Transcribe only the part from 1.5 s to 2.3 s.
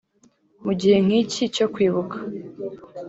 cyo kwibuka